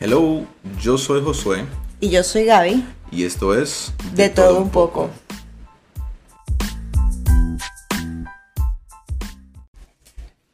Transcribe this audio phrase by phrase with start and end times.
[0.00, 0.46] Hello,
[0.80, 1.64] yo soy Josué
[2.00, 2.84] Y yo soy Gaby.
[3.10, 5.10] y esto es De todo un poco.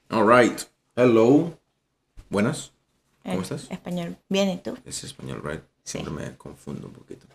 [0.09, 0.63] Alright,
[0.97, 1.59] hello.
[2.29, 2.73] Buenas,
[3.23, 3.71] ¿cómo En estás?
[3.71, 4.17] Español.
[4.29, 4.77] Bien, ¿y tú?
[4.85, 5.61] Es español, right?
[5.85, 5.99] Sí.
[5.99, 7.27] Siempre me confundo un poquito.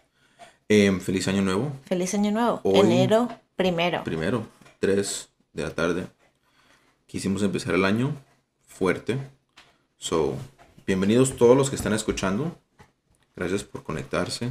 [0.69, 1.71] Em, feliz año nuevo.
[1.85, 2.61] Feliz año nuevo.
[2.63, 4.03] Hoy- Enero primero.
[4.03, 4.45] Primero,
[4.79, 6.07] 3 de la tarde.
[7.07, 8.15] Quisimos empezar el año
[8.67, 9.17] fuerte.
[9.97, 10.35] So,
[10.87, 12.57] bienvenidos todos los que están escuchando.
[13.35, 14.49] Gracias por conectarse.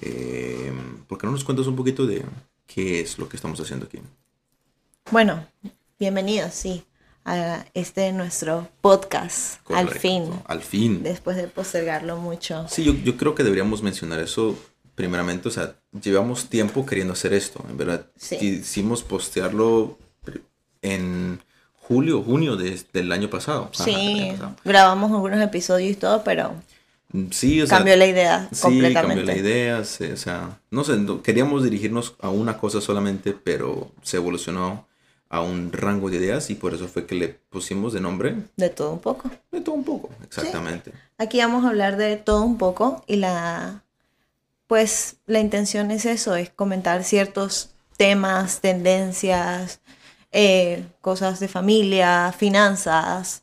[0.00, 2.24] Em, ¿Por qué no nos cuentas un poquito de
[2.66, 4.00] qué es lo que estamos haciendo aquí?
[5.12, 5.46] Bueno,
[5.98, 6.82] bienvenidos, sí,
[7.24, 9.60] a este nuestro podcast.
[9.70, 10.28] Al fin.
[10.46, 11.04] Al fin.
[11.04, 12.66] Después de postergarlo mucho.
[12.68, 14.58] Sí, yo, yo creo que deberíamos mencionar eso
[14.96, 15.48] primeramente.
[15.48, 18.10] O sea, llevamos tiempo queriendo hacer esto, en verdad.
[18.16, 18.38] Sí.
[18.38, 19.98] Quisimos postearlo
[20.82, 21.40] en
[21.88, 23.70] julio, junio de- del año pasado.
[23.74, 24.56] Ajá, Sí, año pasado.
[24.64, 26.52] grabamos algunos episodios y todo, pero
[27.30, 29.14] Sí, o sea, cambió la idea sí, completamente.
[29.16, 29.84] cambió la idea.
[29.84, 34.86] sí, o sea, no sé, queríamos dirigirnos a una cosa solamente, pero se evolucionó
[35.30, 38.68] a un rango de ideas y por eso fue que le pusimos de nombre De
[38.70, 39.30] todo un poco.
[39.50, 40.10] de todo un poco.
[40.22, 40.92] Exactamente.
[41.18, 43.82] Aquí vamos a hablar de todo un poco y la
[44.66, 49.80] pues la intención es eso, es comentar ciertos temas, tendencias,
[50.32, 53.42] eh, cosas de familia, finanzas,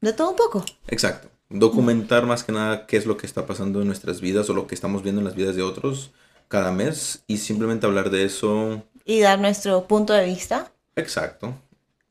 [0.00, 0.64] de todo un poco.
[0.88, 1.28] Exacto.
[1.48, 4.66] Documentar más que nada qué es lo que está pasando en nuestras vidas o lo
[4.66, 6.10] que estamos viendo en las vidas de otros
[6.48, 8.82] cada mes y simplemente hablar de eso.
[9.04, 10.72] Y dar nuestro punto de vista.
[10.96, 11.54] Exacto.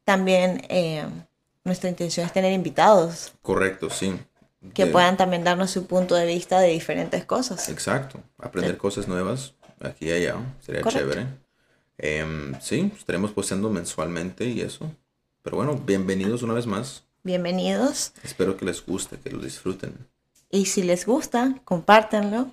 [0.05, 1.05] También eh,
[1.63, 4.13] nuestra intención es tener invitados Correcto, sí.
[4.73, 7.67] que De- puedan también darnos su punto de vista de diferentes cosas.
[7.69, 8.19] Exacto.
[8.39, 10.35] Aprender cosas nuevas aquí y allá.
[10.61, 11.11] Sería Correcto.
[11.13, 11.27] chévere.
[11.97, 14.91] Em, sí, estaremos posteando mensualmente y eso.
[15.41, 17.03] Pero bueno, bienvenidos una vez más.
[17.23, 19.93] Bienvenidos Espero que les guste, que lo disfruten.
[20.51, 22.51] y si les gusta, compártanlo.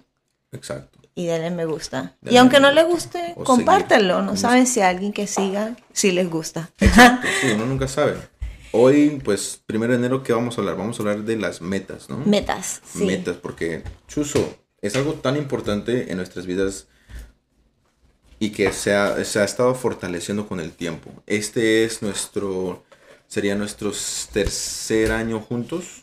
[0.53, 0.99] Exacto.
[1.15, 2.15] y denle me gusta.
[2.21, 3.19] Denle y aunque no le gusta.
[3.35, 4.15] guste, compártanlo.
[4.17, 4.31] seguir.
[4.31, 6.71] No saben si a alguien que siga, si les gusta.
[6.81, 8.17] Exacto, sí, uno nunca sabe.
[8.73, 10.77] Hoy, pues, primero de enero, ¿qué vamos a hablar?
[10.77, 12.17] Vamos a hablar de las metas, ¿no?
[12.25, 13.05] Metas, sí.
[13.05, 16.87] metas, porque Chuzo es algo tan importante en nuestras vidas
[18.45, 21.11] y que se ha, se ha estado fortaleciendo con el tiempo.
[21.29, 22.83] Este es nuestro,
[23.29, 23.93] sería nuestro
[24.33, 26.03] tercer año juntos,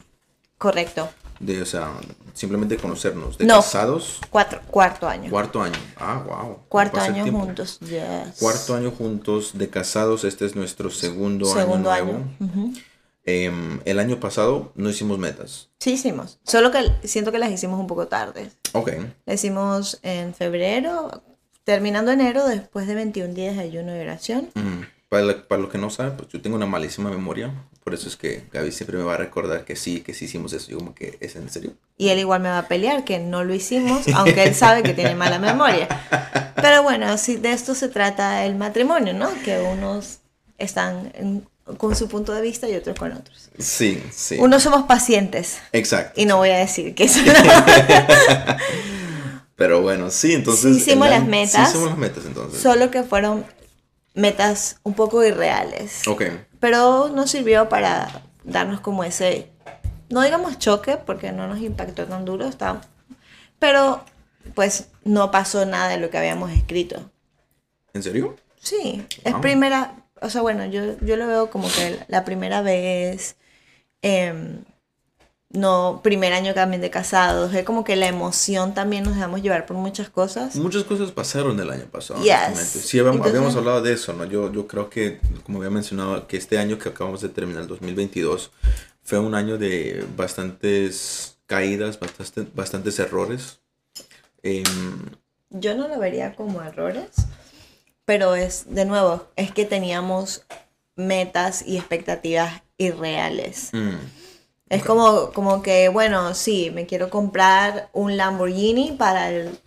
[0.57, 1.09] Correcto.
[1.41, 1.91] de, o sea,
[2.33, 3.55] simplemente conocernos, de No.
[3.57, 5.29] casados, Cuatro, cuarto año.
[5.29, 6.59] cuarto año, ah, wow.
[6.69, 7.77] cuarto año juntos.
[7.81, 8.37] yes.
[8.39, 12.25] Cuarto año juntos, de casados, este es nuestro segundo, Segundo año año.
[12.39, 12.73] nuevo.
[13.25, 15.69] Em, el año pasado no hicimos metas.
[15.79, 16.39] Sí hicimos.
[16.45, 18.49] Solo que siento que las hicimos un poco tarde.
[18.73, 18.91] Ok,
[19.25, 21.21] Las hicimos en febrero,
[21.73, 24.49] terminando enero, después de 21 días de ayuno y oración.
[24.55, 24.85] Ujú.
[25.07, 27.51] Para, la- para los que no saben, pues yo tengo una malísima memoria.
[27.83, 30.51] Por eso es que Gaby siempre me va a recordar que sí, que sí hicimos
[30.53, 30.71] eso.
[30.71, 31.73] Yo como que, ¿es en serio?
[31.97, 34.93] Y él igual me va a pelear que no lo hicimos, aunque él sabe que
[34.95, 35.87] tiene mala memoria.
[36.55, 39.29] Pero bueno, sí, de esto se trata el matrimonio, ¿no?
[39.45, 40.19] Que unos
[40.57, 41.47] están en-
[41.77, 43.49] con su punto de vista y otros con otros.
[43.59, 44.37] Sí, sí.
[44.39, 46.19] Unos somos pacientes Exacto.
[46.19, 47.19] y no voy a decir que eso.
[49.59, 50.77] Pero bueno, sí, entonces...
[50.77, 51.69] Sí hicimos las metas.
[51.69, 52.61] Sí hicimos las metas entonces.
[52.61, 53.45] Solo que fueron
[54.13, 56.07] metas un poco irreales.
[56.07, 56.23] Ok,
[56.61, 59.51] Pero nos sirvió para darnos como ese,
[60.09, 62.81] no digamos choque, porque no nos impactó tan duro, está,
[63.59, 64.03] pero
[64.55, 67.11] pues no pasó nada de lo que habíamos escrito.
[67.93, 68.37] ¿en serio?
[68.61, 73.35] Sí, es primera, o sea, bueno, yo, yo lo veo como que la primera vez,
[74.01, 74.63] em,
[75.51, 79.65] no, primer año también de casados, es como que la emoción también nos dejamos llevar
[79.65, 80.55] por muchas cosas.
[80.55, 82.21] Muchas cosas pasaron el año pasado.
[82.21, 82.59] Yes.
[82.59, 84.25] Sí, habíamos, Entonces- habíamos hablado de eso, ¿no?
[84.25, 87.67] Yo, yo creo que, como había mencionado, que este año que acabamos de terminar, el
[87.67, 88.51] 2022,
[89.01, 93.59] fue un año de bastantes caídas, bastantes, bastantes errores.
[94.43, 94.63] Em,
[95.49, 97.09] Yo no lo vería como errores,
[98.05, 100.43] pero es, de nuevo, es que teníamos
[100.95, 103.69] metas y expectativas irreales.
[103.73, 103.95] mm,
[104.69, 109.57] Es como, como que, bueno, sí, me quiero comprar un Lamborghini para el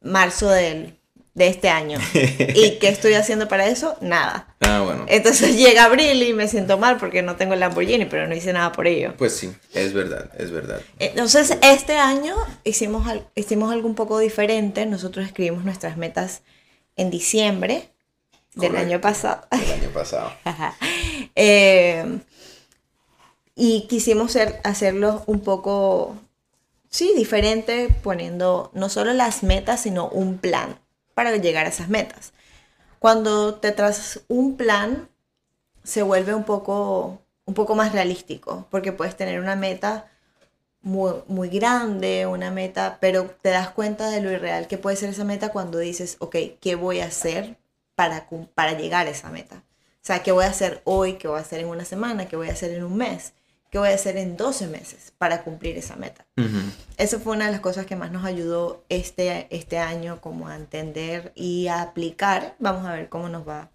[0.00, 0.98] marzo del,
[1.34, 1.98] de este año.
[2.14, 3.96] ¿Y qué estoy haciendo para eso?
[4.00, 4.56] Nada.
[4.60, 5.04] Ah, bueno.
[5.08, 8.52] Entonces llega abril y me siento mal porque no tengo el Lamborghini, pero no hice
[8.52, 9.14] nada por ello.
[9.18, 10.80] Pues sí, es verdad, es verdad.
[10.98, 12.34] Entonces, este año
[12.64, 14.86] hicimos, hicimos algo un poco diferente.
[14.86, 16.42] Nosotros escribimos nuestras metas
[16.96, 17.90] en diciembre
[18.54, 18.86] del Correcto.
[18.86, 19.46] año pasado.
[19.50, 20.32] El año pasado.
[21.40, 22.20] Eh,
[23.58, 26.16] y quisimos ser- hacerlo un poco,
[26.90, 30.78] sí, diferente, poniendo no solo las metas, sino un plan
[31.14, 32.32] para llegar a esas metas.
[33.00, 35.08] Cuando te trazas un plan,
[35.84, 40.10] se vuelve un poco, un poco más realístico, porque puedes tener una meta
[40.82, 45.10] muy, muy grande, una meta, pero te das cuenta de lo irreal que puede ser
[45.10, 47.58] esa meta cuando dices, ok, ¿qué voy a hacer
[47.94, 49.56] para, para llegar a esa meta?
[50.02, 51.14] O sea, ¿qué voy a hacer hoy?
[51.14, 52.28] ¿Qué voy a hacer en una semana?
[52.28, 53.34] ¿Qué voy a hacer en un mes?
[53.70, 56.24] ¿Qué voy a hacer en 12 meses para cumplir esa meta?
[56.38, 56.58] Ujú.
[56.96, 60.56] Eso fue una de las cosas que más nos ayudó este, este año como a
[60.56, 62.56] entender y a aplicar.
[62.58, 63.70] Vamos a ver cómo nos va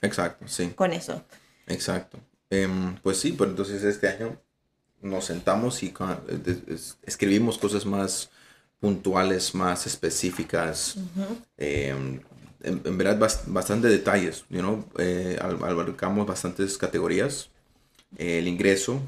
[0.00, 0.70] Exacto, sí.
[0.74, 1.22] con eso.
[1.66, 2.18] Exacto.
[2.48, 4.40] Em, pues sí, pues entonces este año
[5.02, 5.92] nos sentamos y
[7.04, 8.30] escribimos cosas más
[8.80, 10.96] puntuales, más específicas.
[11.58, 12.20] Em,
[12.62, 14.84] en, en verdad, bas- bastante detalles, you know?
[14.98, 17.50] Eh, abarcamos bastantes categorías.
[18.18, 19.00] el ingreso,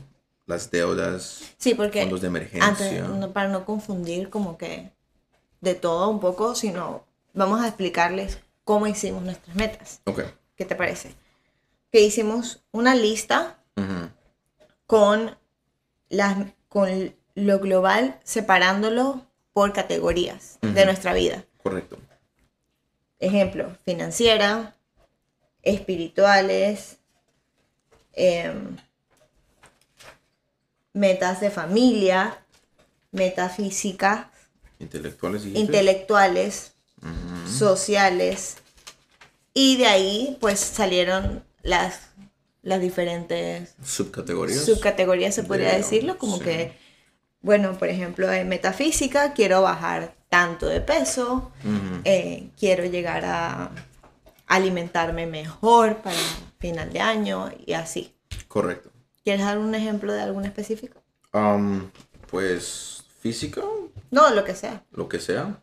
[0.49, 2.67] las deudas, Sí, porque fondos de emergencia.
[2.67, 4.91] antes, no- para no confundir como que
[5.61, 7.05] de todo un poco, sino
[7.35, 10.01] vamos a explicarles cómo hicimos nuestras metas.
[10.07, 10.23] Ok.
[10.57, 11.15] ¿Qué te parece?
[11.93, 13.63] Que hicimos una lista
[14.87, 15.37] con,
[16.09, 16.37] las,
[16.69, 21.45] con lo global separándolo por categorías de nuestra vida.
[21.63, 21.99] Correcto.
[23.21, 24.77] Ejemplo, financiera,
[25.63, 26.99] espirituales,
[28.13, 28.77] em,
[30.93, 32.39] metas de familia,
[33.13, 34.27] metafísicas,
[34.81, 36.73] Intelectuales intelectuales,
[37.59, 38.59] sociales.
[39.55, 42.01] Y de ahí pues salieron las,
[42.63, 44.65] las diferentes Subcategorías.
[44.65, 46.45] subcategorías, se podría de- decirlo, como sí.
[46.45, 46.79] que,
[47.41, 51.51] bueno, por ejemplo, en metafísica quiero bajar tanto de peso,
[52.05, 53.71] eh, quiero llegar a
[54.47, 56.17] alimentarme mejor para
[56.61, 58.15] final de año y así.
[58.47, 58.88] Correcto.
[59.29, 61.03] ¿Quieres dar un ejemplo de algún específico?
[61.33, 61.91] Am,
[62.31, 63.61] pues física,
[64.11, 64.83] No, lo que sea.
[64.93, 65.63] lo que sea.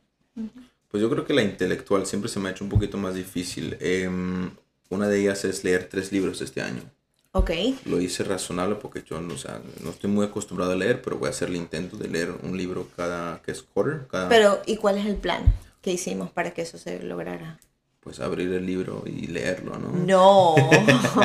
[0.88, 3.76] Pues yo creo que la intelectual siempre se me ha hecho un poquito más difícil.
[3.80, 4.52] Em,
[4.92, 6.84] una de ellas es leer tres libros este año.
[7.32, 7.50] Ok.
[7.86, 11.18] Lo hice razonable porque yo no, o sea, no estoy muy acostumbrado a leer, pero
[11.18, 14.62] voy a hacer el intento de leer un libro cada, que es quarter, cada, Pero,
[14.68, 15.42] ¿y cuál es el plan
[15.82, 17.58] que hicimos para que eso se lograra?
[18.06, 19.90] Pues abrir el libro y leerlo, ¿no?
[19.90, 20.56] No.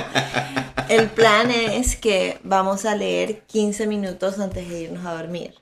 [0.89, 5.55] el plan es que vamos a leer 15 minutos antes de irnos a dormir.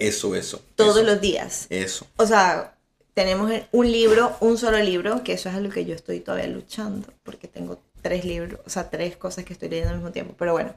[0.00, 0.60] Eso, eso.
[0.74, 1.68] Todos eso, los días.
[1.70, 2.08] Eso.
[2.16, 2.76] O sea,
[3.14, 7.06] tenemos un libro, un solo libro, que eso es algo que yo estoy todavía luchando,
[7.22, 10.34] porque tengo tres libros, o sea, tres cosas que estoy leyendo al mismo tiempo.
[10.36, 10.74] Pero bueno,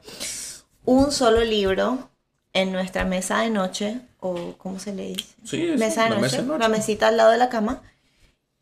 [0.84, 2.08] un solo libro
[2.52, 5.34] en nuestra mesa de noche, o ¿cómo se le dice?
[5.44, 6.58] Sí, Mesa de noche, mesa de noche.
[6.60, 7.82] la mesita al lado de la cama.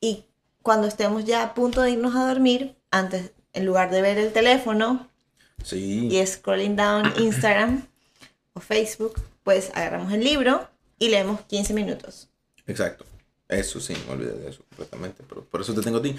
[0.01, 0.25] Y
[0.63, 4.33] cuando estemos ya a punto de irnos a dormir, antes, en lugar de ver el
[4.33, 5.09] teléfono
[5.63, 6.09] Sí.
[6.11, 7.87] y scrolling down Instagram
[8.55, 10.69] o Facebook, pues agarramos el libro
[10.99, 12.29] y leemos 15 minutos.
[12.67, 13.05] Exacto.
[13.49, 16.15] Eso sí, me olvidé de eso completamente, pero por eso te tengo a ti.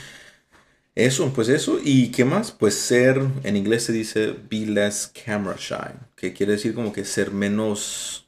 [0.94, 1.80] Eso, pues eso.
[1.82, 2.52] ¿Y qué más?
[2.52, 7.06] Pues ser, en inglés se dice be less camera shy, que quiere decir como que
[7.06, 8.28] ser menos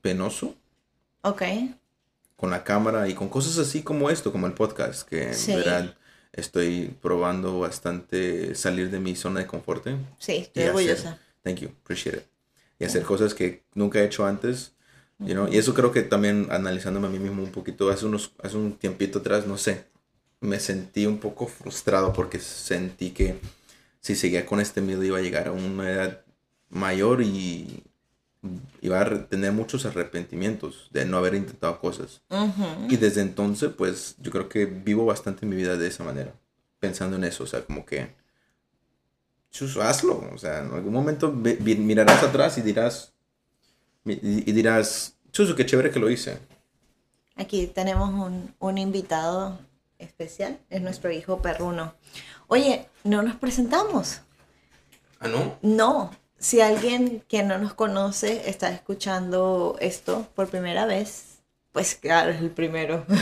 [0.00, 0.54] penoso
[1.22, 1.42] Ok.
[2.44, 5.54] Con la cámara y con cosas así como esto, como el podcast, que Sí.
[5.54, 5.94] verdad
[6.34, 9.86] estoy probando bastante salir de mi zona de confort.
[9.86, 9.96] ¿eh?
[10.18, 11.18] Sí, estoy hacer- orgullosa.
[11.42, 12.24] Thank you, appreciate it.
[12.78, 14.72] Y hacer cosas que nunca he hecho antes.
[15.20, 15.48] You know?
[15.50, 18.74] Y eso creo que también analizándome a mí mismo un poquito, hace, unos, hace un
[18.74, 19.84] tiempito atrás, no sé,
[20.40, 23.38] me sentí un poco frustrado porque sentí que
[24.02, 26.20] si seguía con este miedo iba a llegar a una edad
[26.68, 27.84] mayor y
[28.82, 32.20] iba a re- tener muchos arrepentimientos de no haber intentado cosas.
[32.30, 32.88] Ujú.
[32.88, 36.32] Y desde entonces, pues yo creo que vivo bastante mi vida de esa manera,
[36.80, 38.14] pensando en eso, o sea, como que,
[39.50, 43.12] chus, hazlo, o sea, en algún momento mirarás atrás y dirás,
[44.04, 46.38] y, y dirás, chuso, qué chévere que lo hice.
[47.36, 49.58] Aquí tenemos un, un invitado
[49.98, 51.94] especial, es nuestro hijo perruno.
[52.48, 54.20] Oye, no nos presentamos.
[55.20, 55.56] Ah, ¿no?
[55.62, 61.38] No, si alguien que no nos conoce está escuchando esto por primera vez,
[61.72, 63.04] pues claro, es el primero.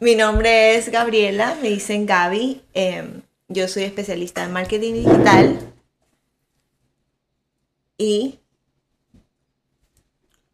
[0.00, 2.62] Mi nombre es Gabriela, me dicen Gaby.
[2.74, 5.58] em, yo soy especialista en marketing digital.
[7.98, 8.38] Y...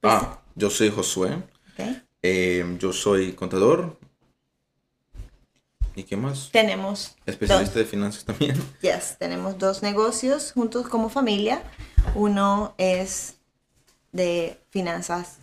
[0.00, 1.42] pues, Ah, yo soy Josué,
[2.22, 3.98] eh, yo soy contador.
[5.94, 6.50] ¿Y qué más?
[6.52, 8.54] Tenemos Especialista de finanzas también.
[8.82, 11.62] Yes, tenemos dos negocios juntos como familia.
[12.14, 13.34] Uno es
[14.12, 15.36] de finanzas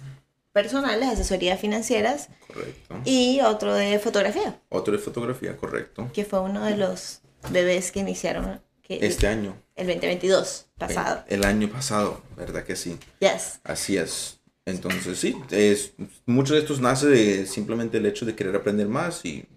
[0.51, 2.95] personales, asesorías financieras, Correcto.
[3.05, 6.09] y otro de fotografía, Otro de fotografía, correcto.
[6.13, 9.55] que fue uno de los bebés que iniciaron que Este año.
[9.75, 11.23] el 2022 pasado.
[11.27, 12.97] El, el año pasado, ¿verdad que sí?
[13.19, 13.59] Yes.
[13.63, 14.39] Así es.
[14.65, 15.93] Entonces, sí, es,
[16.25, 19.47] mucho de esto nace de simplemente el hecho de querer aprender más y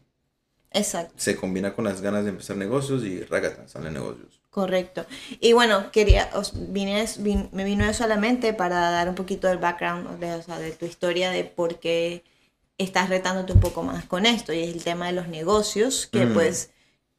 [0.74, 1.12] Exacto.
[1.16, 4.40] Se combina con las ganas de empezar negocios y rágata, salen negocios.
[4.50, 5.06] Correcto.
[5.40, 9.14] Y bueno, quería, os, vine, vin- me vino eso a la mente para dar un
[9.14, 12.22] poquito del background, de, o sea, de tu historia, de por qué
[12.78, 14.52] estás retándote un poco más con esto.
[14.52, 16.34] Y es el tema de los negocios, que Mm.
[16.34, 16.70] pues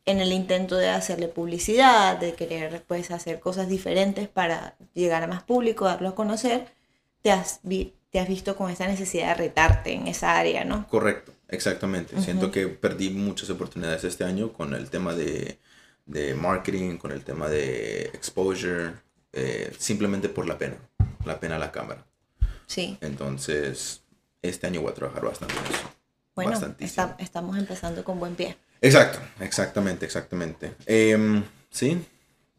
[0.06, 5.28] en el intento de hacerle publicidad, de querer pues hacer cosas diferentes para llegar a
[5.28, 6.66] más público, darlo a conocer,
[7.22, 10.88] te has, vi- te has visto con esa necesidad de retarte en esa área, ¿no?
[10.88, 12.22] Correcto, exactamente.
[12.22, 15.58] Siento que perdí muchas oportunidades este año con el tema de,
[16.06, 18.92] de marketing, con el tema de exposure,
[19.34, 20.78] eh, simplemente por la pena,
[21.26, 22.06] la pena a la cámara.
[22.68, 23.00] Sí.
[23.02, 24.04] Entonces,
[24.44, 25.90] este año voy a trabajar bastante en eso.
[26.36, 28.56] Bueno, está- estamos empezando con buen pie.
[28.80, 30.76] Exacto, exactamente, exactamente.
[30.86, 32.00] Em, sí,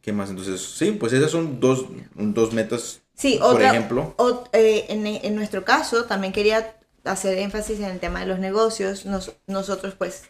[0.01, 0.31] ¿qué más?
[0.31, 4.15] Entonces, sí, pues esas son dos, dos metas, Sí, por otra, ejemplo.
[4.53, 9.07] eh, en, en nuestro caso, también quería hacer énfasis en el tema de los negocios.
[9.07, 10.25] Nos- nosotros, pues,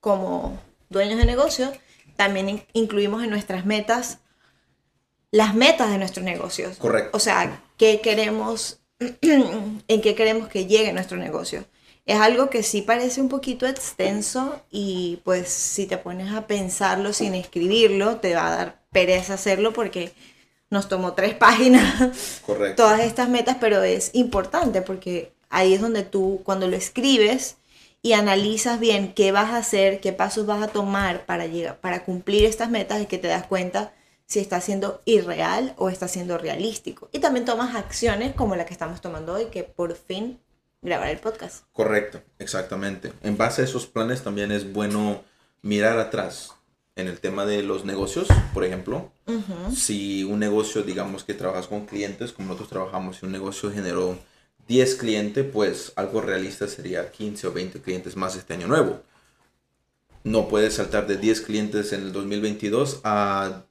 [0.00, 0.58] como
[0.90, 1.72] dueños de negocio,
[2.16, 4.18] también in- incluimos en nuestras metas
[5.30, 6.76] las metas de nuestros negocios.
[6.78, 7.16] Correcto.
[7.16, 8.80] O sea, qué queremos,
[9.22, 11.64] en qué queremos que llegue nuestro negocio.
[12.06, 17.12] Es algo que sí parece un poquito extenso y pues si te pones a pensarlo
[17.12, 20.12] sin escribirlo, te va a dar pereza hacerlo porque
[20.70, 22.82] nos tomó tres páginas Correcto.
[22.82, 27.56] todas estas metas, pero es importante porque ahí es donde tú, cuando lo escribes
[28.02, 32.04] y analizas bien qué vas a hacer, qué pasos vas a tomar para, llegar, para
[32.04, 33.92] cumplir estas metas, es que te das cuenta
[34.26, 37.08] si está siendo irreal o está siendo realístico.
[37.12, 40.38] Y también tomas acciones como la que estamos tomando hoy, que por fin
[40.82, 41.64] grabar el podcast.
[41.72, 43.12] Correcto, exactamente.
[43.22, 45.22] En base a esos planes también es bueno
[45.62, 46.54] mirar atrás
[47.00, 49.10] en el tema de los negocios, por ejemplo.
[49.74, 54.18] Si un negocio, digamos que trabajas con clientes, como nosotros trabajamos, si un negocio generó
[54.68, 59.00] 10 clientes, pues algo realista sería 15 o 20 clientes más este año nuevo.
[60.22, 63.64] No puedes saltar de 10 clientes en el 2022 a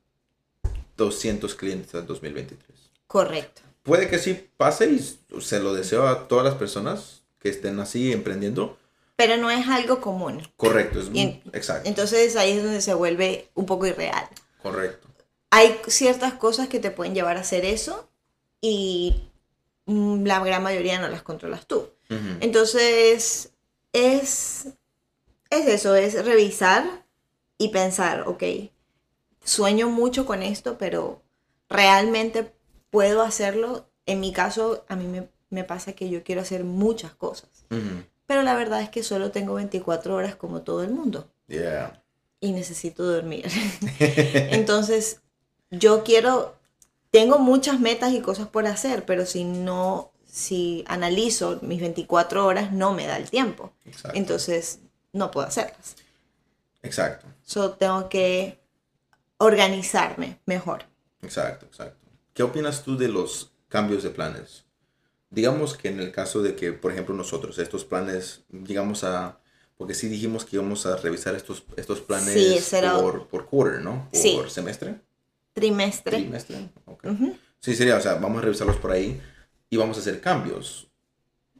[0.97, 2.79] 200 clientes en el 2023.
[3.07, 3.61] Correcto.
[3.83, 8.11] Puede que sí pase y se lo deseo a todas las personas que estén así
[8.11, 8.77] emprendiendo.
[9.19, 10.41] Pero no es algo común.
[10.55, 14.25] Correcto, es en- exacto, Entonces ahí es donde se vuelve un poco irreal.
[14.63, 15.09] correcto.
[15.51, 18.09] hay ciertas cosas que te pueden llevar a hacer eso
[18.61, 19.29] y
[19.87, 21.89] mm, la gran mayoría no las controlas tú.
[22.39, 23.51] Entonces,
[23.91, 24.69] es,
[25.49, 27.05] es eso, es revisar
[27.57, 28.43] y pensar, ok,
[29.43, 31.21] sueño mucho con esto, pero
[31.67, 32.53] realmente
[32.89, 33.89] puedo hacerlo.
[34.05, 38.05] En mi caso, a mí me, me pasa que yo quiero hacer muchas cosas, Ujú.
[38.29, 41.99] Pero la verdad es que solo tengo 24 horas como todo el mundo Yeah.
[42.39, 43.47] y necesito dormir.
[43.99, 45.21] Entonces,
[45.71, 46.55] yo quiero,
[47.09, 52.71] tengo muchas metas y cosas por hacer, pero si no, si analizo mis 24 horas,
[52.71, 53.73] no me da el tiempo.
[53.83, 54.15] Exacto.
[54.15, 54.79] Entonces,
[55.11, 55.95] no puedo hacerlas.
[56.83, 58.59] Exacto, So, tengo que
[59.39, 60.83] organizarme mejor.
[61.23, 62.07] exacto, exacto.
[62.35, 64.65] ¿Qué opinas tú de los cambios de planes?
[65.31, 69.39] Digamos que en el caso de que, por ejemplo, nosotros estos planes, digamos a,
[69.77, 74.09] porque sí dijimos que íbamos a revisar estos, estos planes Sí, por, por quarter, ¿no?
[74.11, 74.41] Por Sí.
[74.49, 75.01] semestre,
[75.53, 76.17] Trimestre.
[76.17, 76.57] trimestre.
[76.85, 77.05] ok.
[77.05, 77.37] Ujú.
[77.59, 79.21] Sí, sería, o sea, vamos a revisarlos por ahí
[79.69, 80.87] y vamos a hacer cambios.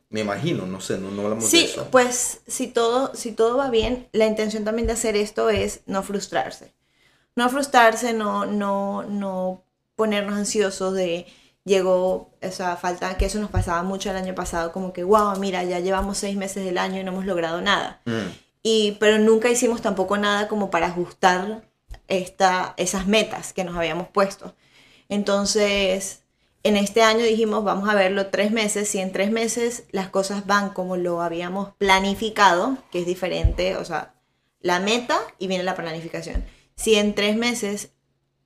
[0.09, 1.88] Me imagino, no sé, no, no hablamos de Sí, eso.
[1.91, 6.01] pues si todo, si todo va bien, la intención también de hacer esto es no
[6.01, 6.73] frustrarse.
[7.35, 9.63] No frustrarse, no, no, no
[9.95, 11.27] ponernos ansiosos de
[11.66, 15.63] llegó esa falta, que eso nos pasaba mucho el año pasado, como que, wow, mira,
[15.63, 18.01] ya llevamos seis meses del año y no hemos logrado nada.
[18.06, 18.30] Mm,
[18.63, 21.63] Y, pero nunca hicimos tampoco nada como para ajustar
[22.08, 24.56] esta, esas metas que nos habíamos puesto.
[25.08, 26.24] Entonces,
[26.63, 28.89] en este año dijimos, vamos a verlo tres meses.
[28.89, 33.86] Si en tres meses las cosas van como lo habíamos planificado, que es diferente, o
[33.86, 34.13] sea,
[34.60, 36.44] la meta y viene la planificación.
[36.75, 37.92] Si en tres meses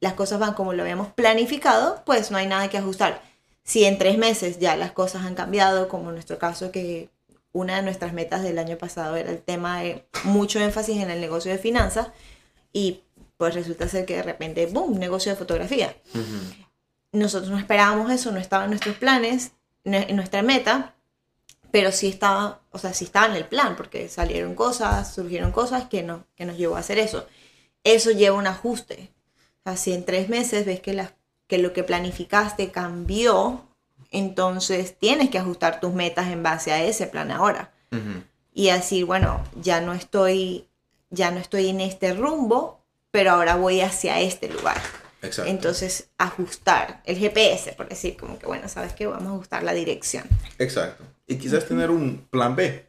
[0.03, 3.21] las cosas van como lo habíamos planificado, pues no hay nada que ajustar.
[3.63, 7.09] Si en tres meses ya las cosas han cambiado, como en nuestro caso que
[7.53, 11.21] una de nuestras metas del año pasado era el tema de mucho énfasis en el
[11.21, 12.09] negocio de finanzas
[12.73, 12.99] y
[13.37, 15.95] pues resulta ser que de repente, ¡boom!, negocio de fotografía.
[17.13, 19.53] Nosotros no esperábamos eso, no estaba en nuestros planes,
[19.85, 20.95] en nuestra meta,
[21.71, 25.85] pero sí estaba, o sea, sí estaba en el plan, porque salieron cosas, surgieron cosas
[25.87, 27.25] que, no, que nos llevó a hacer eso.
[27.85, 29.12] Eso lleva un ajuste.
[29.75, 31.13] Si en tres meses ves que, las
[31.47, 33.65] que lo que planificaste cambió,
[34.11, 37.71] entonces tienes que ajustar tus metas en base a ese plan ahora.
[38.53, 40.67] Y decir, bueno, ya no estoy,
[41.11, 44.81] ya no estoy en este rumbo, pero ahora voy hacia este lugar.
[45.21, 45.49] Exacto.
[45.49, 49.05] Entonces, ajustar el GPS, por decir, como que, bueno, ¿sabes qué?
[49.05, 50.23] Vamos a ajustar la dirección.
[50.57, 51.03] Exacto.
[51.27, 52.85] Y quizás tener un plan B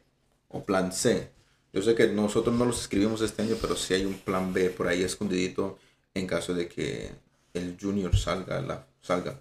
[0.49, 1.29] o plan C.
[1.71, 4.69] Yo sé que nosotros no los escribimos este año, pero sí hay un plan B
[4.71, 5.77] por ahí escondidito
[6.15, 7.11] en caso de que
[7.53, 9.39] el junior salga, la, salga.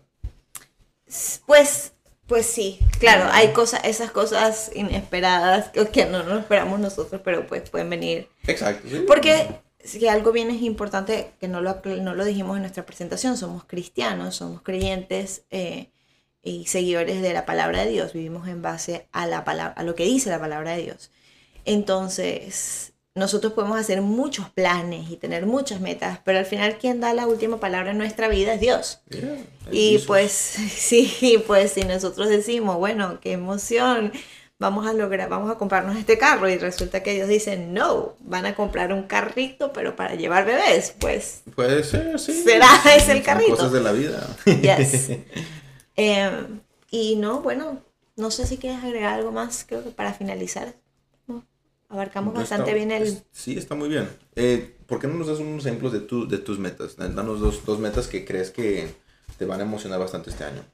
[1.47, 1.93] Pues,
[2.27, 7.71] pues sí, claro, hay cosas, esas cosas inesperadas que no nos esperamos nosotros, pero pues
[7.71, 8.29] pueden venir.
[8.47, 8.89] Exacto.
[8.89, 9.05] sí.
[9.07, 13.37] Porque si algo bien es importante, que no lo, no lo dijimos en nuestra presentación,
[13.37, 15.91] somos cristianos, somos creyentes eh,
[16.43, 19.95] y seguidores de la palabra de Dios, vivimos en base a, la palabra, a lo
[19.95, 21.11] que dice la palabra de Dios.
[21.67, 27.15] Entonces, nosotros podemos hacer muchos planes y tener muchas metas, pero al final quien da
[27.15, 29.01] la última palabra en nuestra vida es Dios.
[29.09, 29.37] Yeah,
[29.71, 30.07] Y Jesus.
[30.07, 34.13] pues sí, pues si nosotros decimos, bueno, qué emoción,
[34.59, 38.47] vamos a lograr, vamos a comprarnos este carro y resulta que Dios dice, no, van
[38.47, 42.43] a comprar un carrito, pero para llevar bebés, pues Puede ser, sí.
[42.43, 43.57] ¿Será ese el carrito?
[43.57, 44.27] Cosas de la vida.
[44.45, 45.11] Yes.
[45.97, 46.29] Eh,
[46.91, 47.81] y no, bueno,
[48.17, 50.75] no sé si quieres agregar algo más, creo que para finalizar.
[51.89, 53.03] Abarcamos bastante está- bien el...
[53.05, 54.09] es- sí, está muy bien.
[54.35, 56.97] Eh, ¿Por qué no nos das unos ejemplos de, tu, de tus metas?
[56.97, 58.95] Danos dos, dos metas que crees que
[59.39, 60.65] te van a emocionar bastante este año.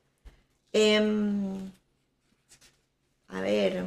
[0.73, 1.71] Em,
[3.29, 3.85] a ver.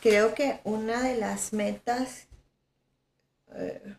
[0.00, 2.26] Creo que una de las metas.
[3.54, 3.96] eh,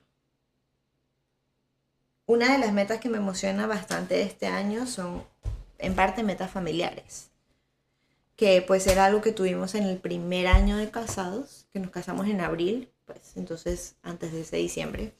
[2.25, 5.23] una de las metas que me emociona bastante este año son,
[5.77, 7.29] en parte, metas familiares.
[8.35, 12.27] Que pues era algo que tuvimos en el primer año de casados, que nos casamos
[12.27, 15.13] en abril, pues entonces antes de ese diciembre,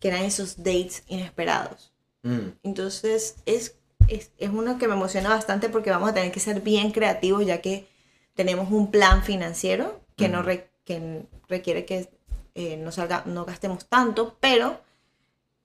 [0.00, 1.92] que eran esos dates inesperados.
[2.22, 3.76] Mm, Entonces es,
[4.08, 7.46] es, es uno que me emociona bastante porque vamos a tener que ser bien creativos
[7.46, 7.86] ya que
[8.34, 10.46] tenemos un plan financiero que, no Ujú.
[10.48, 12.10] re- que requiere que
[12.54, 14.80] eh, no, salga, no gastemos tanto, pero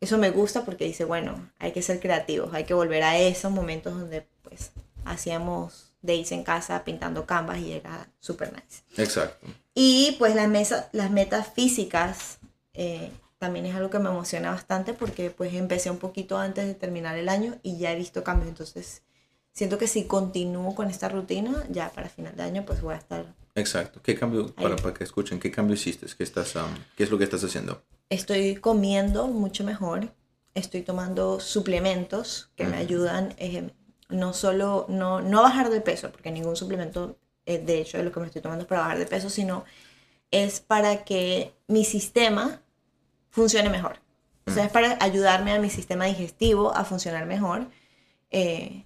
[0.01, 3.51] eso me gusta porque dice, bueno, hay que ser creativos, hay que volver a esos
[3.51, 4.71] momentos donde pues
[5.05, 8.83] hacíamos dates en casa pintando canvas y era súper nice.
[9.01, 9.47] exacto.
[9.73, 12.37] Y pues las, mesa, las metas físicas
[12.73, 16.75] eh, también es algo que me emociona bastante porque pues empecé un poquito antes de
[16.75, 18.49] terminar el año y ya he visto cambios.
[18.49, 19.01] Entonces
[19.51, 22.97] siento que si continúo con esta rutina, ya para final de año pues voy a
[22.97, 23.25] estar...
[23.55, 24.01] Exacto.
[24.03, 26.05] ¿Qué cambio, para, para que escuchen, qué cambio hiciste?
[26.17, 27.83] ¿Qué, estás, um, ¿Qué es lo que estás haciendo?
[28.09, 30.13] Estoy comiendo mucho mejor,
[30.53, 33.71] estoy tomando suplementos que me ayudan eh,
[34.13, 38.11] no solo, no, no bajar de peso, porque ningún suplemento eh, de hecho de lo
[38.11, 39.65] que me estoy tomando es para bajar de peso, sino
[40.31, 42.61] es para que mi sistema
[43.29, 43.99] funcione mejor.
[44.45, 47.67] O sea, es para ayudarme a mi sistema digestivo a funcionar mejor.
[48.31, 48.85] eh,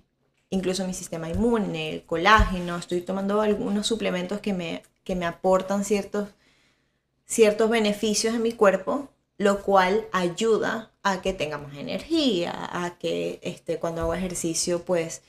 [0.49, 2.77] incluso mi sistema inmune, el colágeno.
[2.77, 6.29] Estoy tomando algunos suplementos que me, que me aportan ciertos,
[7.25, 13.39] ciertos beneficios en mi cuerpo, lo cual ayuda a que tenga más energía, a que
[13.43, 15.21] este, cuando hago ejercicio pues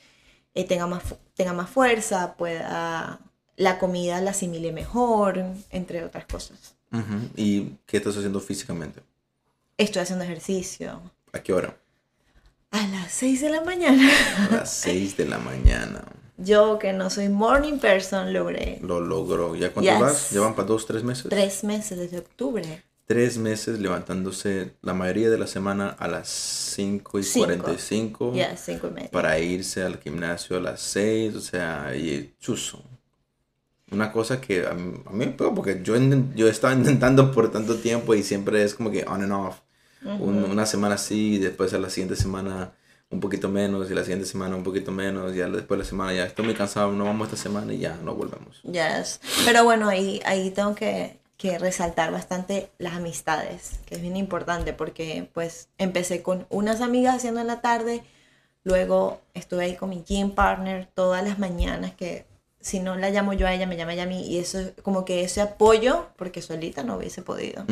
[0.55, 1.03] eh, tenga, más,
[1.35, 3.19] tenga más fuerza, pueda
[3.55, 6.75] la comida la asimile mejor, entre otras cosas.
[6.91, 7.29] Ujú.
[7.35, 9.01] ¿Y qué estás haciendo físicamente?
[9.77, 10.99] Estoy haciendo ejercicio
[11.33, 11.77] ¿A qué hora?
[12.71, 14.09] a las 6 de la mañana.
[14.51, 16.03] A las 6 de la mañana.
[16.37, 19.55] Yo que no soy morning person logré Lo logró.
[19.55, 19.99] ¿Ya cuánto Yes.
[19.99, 20.31] vas?
[20.31, 21.27] ¿Llevan para dos, tres meses?
[21.29, 22.83] tres meses desde octubre.
[23.09, 26.27] Tres meses levantándose la mayoría de la semana a las
[26.75, 27.45] 5 y Cinco.
[27.47, 29.09] 45 Ya, cinco y media.
[29.09, 32.83] para irse al gimnasio a las 6, o sea, y chuzo.
[33.89, 35.95] Una cosa que a mí, a mí me pegó porque yo,
[36.35, 39.57] yo estaba intentando por tanto tiempo y siempre es como que on and off.
[40.19, 42.73] Un- una semana sí, después a la siguiente semana
[43.09, 46.13] un poquito menos y la siguiente semana un poquito menos, ya después de la semana
[46.13, 48.61] ya estoy muy cansado, no vamos esta semana y ya no volvemos.
[48.61, 49.19] Yes.
[49.45, 54.73] Pero bueno, ahí, ahí tengo que, que resaltar bastante las amistades, que es bien importante
[54.73, 58.03] porque pues empecé con unas amigas haciendo en la tarde,
[58.65, 62.25] luego estuve ahí con mi gym partner todas las mañanas que
[62.59, 64.73] si no la llamo yo a ella, me llama ella a mí y eso es
[64.83, 67.63] como que ese apoyo, porque solita no hubiese podido.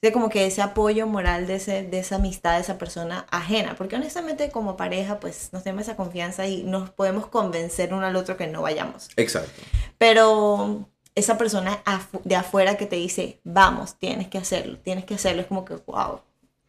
[0.00, 3.74] De como que ese apoyo moral de, ese, de esa amistad, de esa persona ajena,
[3.74, 8.14] porque honestamente como pareja pues nos tenemos esa confianza y nos podemos convencer uno al
[8.14, 9.08] otro que no vayamos.
[9.16, 9.62] Exacto.
[9.98, 15.14] Pero esa persona afu- de afuera que te dice, vamos, tienes que hacerlo, tienes que
[15.14, 16.20] hacerlo, es como que, wow,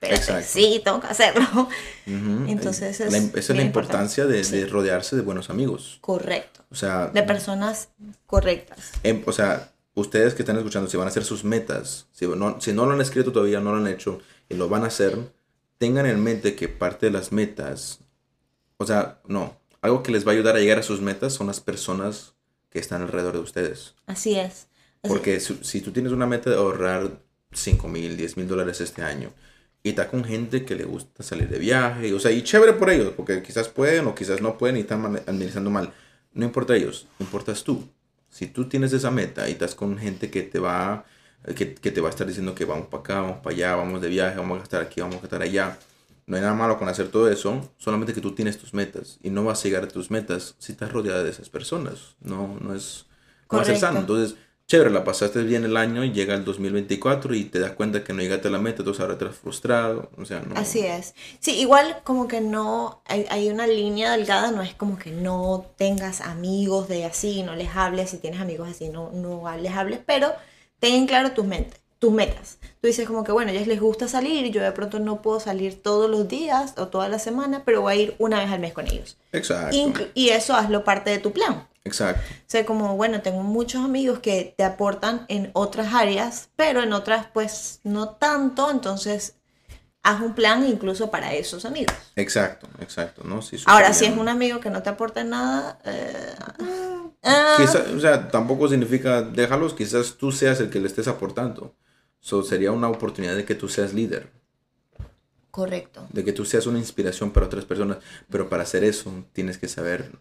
[0.01, 0.45] Exacto.
[0.47, 1.67] sí, tengo que hacerlo.
[2.05, 5.97] Entonces, La- esa es la importancia de, rodearse de buenos amigos.
[6.01, 7.89] Correcto, O sea, de personas
[8.25, 8.91] correctas.
[9.03, 12.59] em- o sea, ustedes que están escuchando, si van a hacer sus metas, si no,
[12.61, 15.17] si no lo han escrito todavía, no lo han hecho y lo van a hacer,
[15.77, 17.99] tengan en mente que parte de las metas,
[18.77, 21.47] o sea, no, algo que les va a ayudar a llegar a sus metas son
[21.47, 22.33] las personas
[22.75, 23.95] que están alrededor de ustedes.
[24.05, 24.67] Así es.
[25.01, 27.21] Así- Porque si, si tú tienes una meta de ahorrar
[27.53, 29.29] 5 mil, 10 mil dólares este año
[29.81, 32.89] y está con gente que le gusta salir de viaje, o sea, y chévere por
[32.89, 35.93] ellos, porque quizás pueden o quizás no pueden y están administrando mal.
[36.33, 37.87] No importa ellos, importas tú.
[38.29, 41.05] Si tú tienes esa meta y estás con gente que te va,
[41.55, 44.01] que, que te va a estar diciendo que vamos para acá, vamos para allá, vamos
[44.01, 45.77] de viaje, vamos a estar aquí, vamos a estar allá.
[46.27, 49.29] No hay nada malo con hacer todo eso, solamente que tú tienes tus metas y
[49.29, 52.15] no vas a llegar a tus metas si estás rodeada de esas personas.
[52.19, 53.05] No, no es,
[53.51, 53.99] no va a ser sano.
[53.99, 54.35] Entonces,
[54.67, 58.13] chévere, la pasaste bien el año y llega el 2024 y te das cuenta que
[58.13, 60.09] no llegaste a la meta, entonces ahora estás frustrado.
[60.17, 60.55] O sea, no.
[60.55, 61.13] Así es.
[61.39, 65.65] Sí, igual como que no, hay, hay una línea delgada, no es como que no
[65.77, 69.99] tengas amigos de así, no les hables, si tienes amigos así, no, no les hables,
[70.03, 70.33] pero
[70.79, 72.57] ten claro tus, mentes, tus metas.
[72.81, 75.39] Tú dices como que, bueno, a ellos les gusta salir, yo de pronto no puedo
[75.39, 78.59] salir todos los días o toda la semana, pero voy a ir una vez al
[78.59, 79.17] mes con ellos.
[79.31, 79.75] Exacto.
[79.75, 81.67] Inclu- y eso hazlo parte de tu plan.
[81.83, 82.21] Exacto.
[82.21, 86.93] O sea, como, bueno, tengo muchos amigos que te aportan en otras áreas, pero en
[86.93, 89.35] otras pues no tanto, entonces
[90.03, 91.95] haz un plan incluso para esos amigos.
[92.15, 93.41] Exacto, exacto, ¿no?
[93.41, 96.35] Súper Ahora, si es un amigo que no te aporta nada, eh,
[97.23, 101.75] ah, Quizá- o sea, tampoco significa déjalos, quizás tú seas el que le estés aportando.
[102.25, 104.31] So, sería una oportunidad de que tú seas líder,
[105.51, 106.07] correcto.
[106.11, 107.99] de que tú seas una inspiración para otras personas.
[108.31, 110.17] Pero para hacer eso, tienes que saber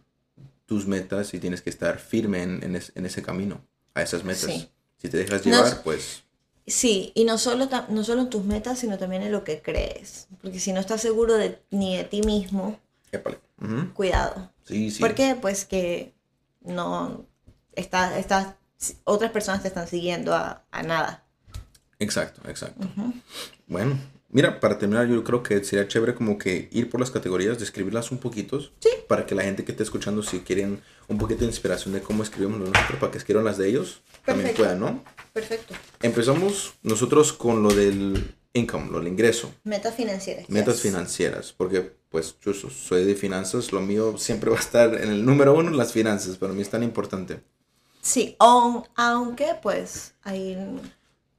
[0.66, 3.64] tus metas y tienes que estar firme en, en es- en ese camino,
[3.94, 4.50] a esas metas.
[4.50, 4.68] Sí.
[4.98, 6.24] Si te dejas llevar, es- pues
[6.66, 10.28] Sí, y no solo, no solo en tus metas, sino también en lo que crees.
[10.42, 12.78] Porque si no estás seguro de, ni de ti mismo,
[13.94, 14.50] cuidado.
[14.64, 15.00] Sí, sí.
[15.00, 15.36] ¿Por qué?
[15.40, 16.12] Pues que
[16.62, 17.26] no
[17.74, 18.58] está, está,
[19.04, 21.23] otras personas te están siguiendo a, a nada.
[21.98, 22.87] Exacto, exacto.
[23.66, 23.98] Bueno,
[24.30, 28.11] mira, para terminar, yo creo que sería chévere como que ir por las categorías, describirlas
[28.11, 28.61] un poquito.
[28.61, 28.90] Sí.
[29.09, 32.22] Para que la gente que esté escuchando, si quieren un poquito de inspiración de cómo
[32.22, 34.62] escribimos nosotros, para que escriban las de ellos, también Perfecto.
[34.62, 35.04] puedan, ¿no?
[35.33, 35.74] Perfecto.
[36.02, 40.48] Empezamos nosotros con lo del income, lo del ingreso, Metas financieras.
[40.48, 40.83] metas yes.
[40.83, 45.11] financieras, porque pues yo so- soy de finanzas, lo mío siempre va a estar en
[45.11, 47.40] el número uno, las finanzas, para mí es tan importante.
[48.00, 50.57] Sí, aun- aunque pues ahí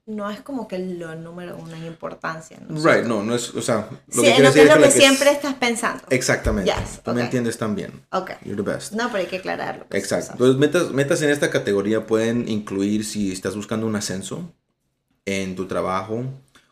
[0.07, 2.57] no es como que lo número uno en importancia.
[2.67, 2.79] ¿no?
[2.83, 5.55] Right, no, no es, o sea, Sí, que lo que es lo que siempre estás
[5.55, 6.03] pensando.
[6.09, 8.05] Exactamente, Yes, tú me entiendes también.
[8.11, 8.31] Ok.
[8.43, 8.93] You're the best.
[8.93, 9.85] No, pero hay que aclararlo.
[9.89, 10.33] pues, Exacto.
[10.33, 14.53] Entonces, metas, metas en esta categoría pueden incluir si estás buscando un ascenso
[15.25, 16.23] en tu trabajo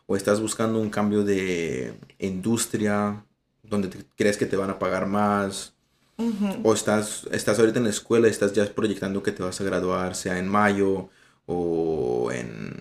[0.06, 3.24] o estás buscando un cambio de industria
[3.62, 5.72] donde te- crees que te van a pagar más
[6.18, 6.60] Ujú.
[6.62, 9.64] o estás, estás ahorita en la escuela y estás ya proyectando que te vas a
[9.64, 11.08] graduar, sea en mayo
[11.46, 12.74] o en,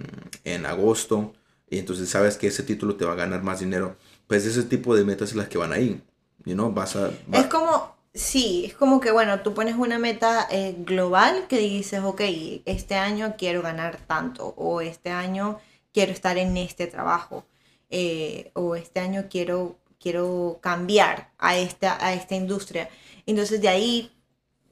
[0.44, 1.34] en agosto,
[1.70, 3.96] y entonces sabes que ese título te va a ganar más dinero.
[4.28, 6.02] Pues ese tipo de metas es las que van ahí.
[6.46, 7.08] You know, vas a...
[7.34, 11.58] va- Es como, sí, es como que, bueno, tú pones una meta eh, global que
[11.60, 12.22] dices, ok,
[12.66, 15.60] este año quiero ganar tanto, o este año
[15.94, 17.46] quiero estar en este trabajo,
[17.90, 22.90] eh, o este año quiero, quiero cambiar a esta, a esta industria.
[23.26, 24.12] Entonces de ahí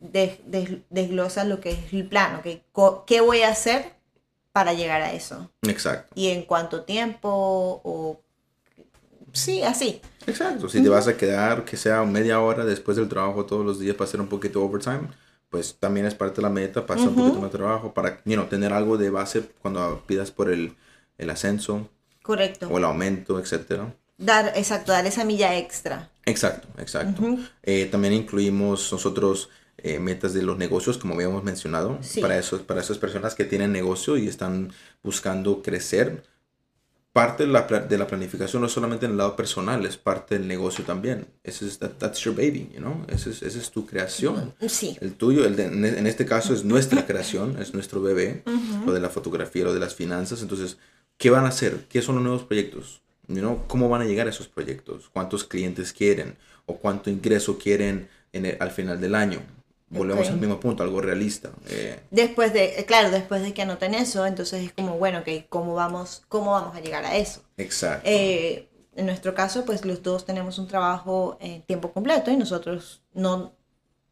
[0.01, 3.93] des- des- desglosa lo que es el plan, ok, co- ¿qué voy a hacer
[4.53, 5.51] para llegar a eso?
[5.67, 6.13] Exacto.
[6.15, 7.29] ¿Y en cuánto tiempo?
[7.83, 8.21] O...
[9.33, 10.01] Sí, así.
[10.27, 13.79] Exacto, si te vas a quedar, que sea media hora después del trabajo todos los
[13.79, 15.09] días para hacer un poquito overtime,
[15.49, 17.23] pues también es parte de la meta, pasar un Ujú.
[17.23, 20.75] poquito más de trabajo para, you know, tener algo de base cuando pidas por el,
[21.17, 21.89] el ascenso
[22.23, 22.67] Correcto.
[22.71, 23.93] o el aumento, etcétera.
[24.17, 26.09] Dar, exacto, dar esa milla extra.
[26.25, 27.23] Exacto, exacto.
[27.63, 29.49] Eh, también incluimos nosotros
[29.83, 32.21] eh, metas de los negocios, como habíamos mencionado, Sí.
[32.21, 34.71] para, esos, para esas personas que tienen negocio y están
[35.03, 36.23] buscando crecer.
[37.13, 40.37] Parte de la, de la planificación no es solamente en el lado personal, es parte
[40.39, 41.27] del negocio también.
[41.43, 43.05] Ese es, that- that's your baby, you know?
[43.09, 44.53] Ese es, esa es tu creación.
[44.69, 44.97] Sí.
[45.01, 48.85] El tuyo, el de- en este caso es nuestra creación, es nuestro bebé, Ujú.
[48.85, 50.41] lo de la fotografía, lo de las finanzas.
[50.41, 50.77] Entonces,
[51.17, 51.85] ¿qué van a hacer?
[51.89, 53.01] ¿Qué son los nuevos proyectos?
[53.27, 55.09] You know, ¿Cómo van a llegar a esos proyectos?
[55.11, 56.37] ¿Cuántos clientes quieren?
[56.65, 59.41] ¿O cuánto ingreso quieren en el- al final del año?
[59.99, 61.49] Volvemos al mismo punto, algo realista.
[61.67, 65.27] Eh, Después de, eh, claro, después de que anoten eso, entonces es como, bueno, ok,
[65.49, 67.41] ¿cómo vamos, cómo vamos a llegar a eso?
[67.57, 68.07] exacto.
[68.09, 73.01] Eh, en nuestro caso, pues los dos tenemos un trabajo en tiempo completo y nosotros
[73.13, 73.53] no,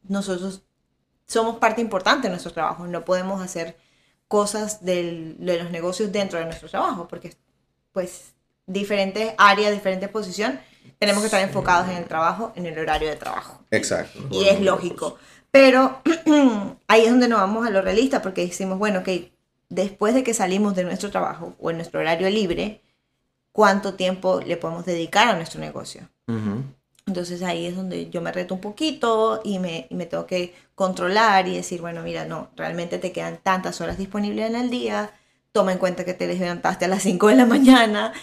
[0.04, 0.64] nosotros
[1.28, 2.88] somos parte importante de nuestro trabajo.
[2.88, 3.78] No podemos hacer
[4.28, 7.36] cosas del- de los negocios dentro de nuestro trabajo porque,
[7.92, 8.34] pues,
[8.66, 10.60] diferentes áreas, diferentes posiciones,
[10.98, 13.64] tenemos que estar enfocados en el trabajo, en el horario de trabajo.
[13.72, 14.20] exacto.
[14.32, 15.18] Y es lógico.
[15.52, 16.02] Pero
[16.88, 19.32] ahí es donde nos vamos a lo realista, porque decimos, bueno, que
[19.70, 22.82] después de que salimos de nuestro trabajo o en nuestro horario libre,
[23.52, 26.10] ¿cuánto tiempo le podemos dedicar a nuestro negocio?
[26.28, 26.64] Ujú.
[27.08, 30.54] Entonces ahí es donde yo me reto un poquito y me, y me tengo que
[30.76, 35.12] controlar y decir, bueno, mira, no, realmente te quedan tantas horas disponibles en el día,
[35.52, 38.14] toma en cuenta que te levantaste a las 5 de la mañana,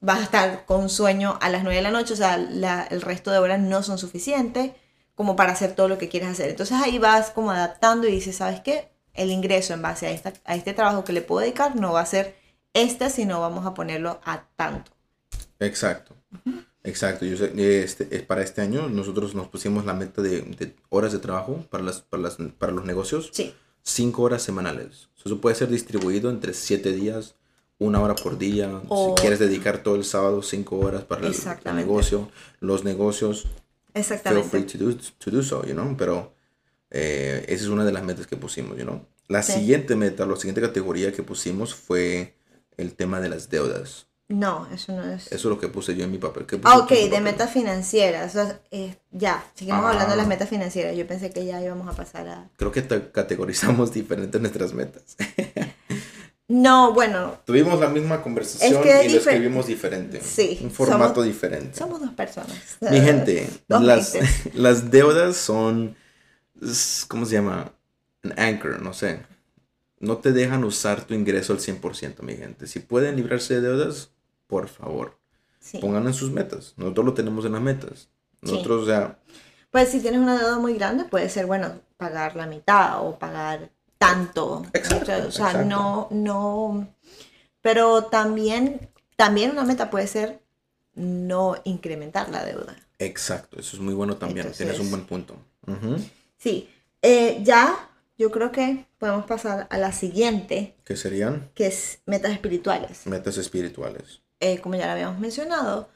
[0.00, 3.02] vas a estar con sueño a las 9 de la noche, o sea, la- el
[3.02, 4.70] resto de horas no son suficientes
[5.18, 6.48] como para hacer todo lo que quieres hacer.
[6.48, 8.88] Entonces ahí vas como adaptando y dices, ¿sabes qué?
[9.14, 12.02] el ingreso en base a, esta, a este trabajo que le puedo dedicar no va
[12.02, 12.36] a ser
[12.72, 14.92] este, sino vamos a ponerlo a tanto.
[15.58, 16.14] Exacto.
[16.84, 17.24] Exacto.
[17.24, 21.18] Yo sé, este, para este año nosotros nos pusimos la meta de, de horas de
[21.18, 23.30] trabajo para, las, para, las, para los negocios.
[23.32, 23.52] Sí.
[23.82, 25.08] Cinco horas semanales.
[25.24, 27.34] Eso puede ser distribuido entre siete días,
[27.78, 28.70] una hora por día.
[28.88, 31.34] O- Si quieres dedicar todo el sábado cinco horas para el,
[31.74, 33.46] negocio, los negocios,
[34.04, 34.48] feel Exactamente.
[34.48, 35.96] free to do, to do so, you know.
[35.96, 36.34] Pero
[36.90, 39.06] eh, esa es una de las metas que pusimos, you know.
[39.28, 39.52] La Sí.
[39.52, 42.34] siguiente meta, la siguiente categoría que pusimos fue
[42.76, 44.06] el tema de las deudas.
[44.30, 45.26] No, eso no es.
[45.26, 46.44] Eso es lo que puse yo en mi papel.
[46.46, 47.22] ¿Qué puse Ah, ok, tu de papel?
[47.22, 48.36] metas financieras.
[48.36, 49.88] o sea, eh, ya, seguimos Ah.
[49.90, 50.94] hablando de las metas financieras.
[50.96, 52.50] Yo pensé que ya íbamos a pasar a...
[52.56, 55.16] Creo que te- categorizamos diferentes nuestras metas.
[56.50, 60.20] No, bueno, Tuvimos la misma conversación Es que y lo escribimos diferente.
[60.22, 61.76] Sí, Un formato somos- diferente.
[61.78, 62.78] somos dos personas.
[62.80, 64.54] Mi gente, Dos las, mentes.
[64.54, 65.94] las deudas son,
[67.08, 67.72] ¿cómo se llama?
[68.24, 69.20] An anchor, no sé.
[70.00, 72.66] No te dejan usar tu ingreso al 100%, mi gente.
[72.66, 74.10] Si pueden librarse de deudas,
[74.46, 75.18] por favor,
[75.60, 75.78] Sí.
[75.78, 76.72] pónganlo en sus metas.
[76.76, 78.08] Nosotros lo tenemos en las metas.
[78.40, 79.18] Nosotros, o sea,
[79.70, 83.70] Pues si tienes una deuda muy grande, puede ser, bueno, pagar la mitad o pagar
[83.98, 84.64] tanto.
[84.72, 86.88] Exacto, O sea, no, no.
[87.60, 90.40] Pero también, también una meta puede ser
[90.94, 92.76] no incrementar la deuda.
[92.98, 94.50] exacto, eso es muy bueno también.
[94.52, 95.36] Tienes un buen punto.
[96.36, 96.68] Sí.
[97.02, 101.50] Eh, ya, yo creo que podemos pasar a la siguiente, ¿Qué serían?
[101.54, 103.06] que es metas espirituales.
[103.06, 104.20] Metas espirituales.
[104.40, 105.88] Eh, como ya lo habíamos mencionado,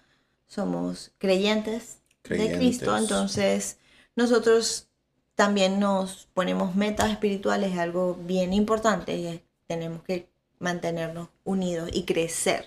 [0.46, 3.78] somos creyentes, de Cristo, entonces
[4.14, 4.88] nosotros
[5.34, 12.04] también nos ponemos metas espirituales, algo bien importante, y es tenemos que mantenernos unidos y
[12.04, 12.66] crecer,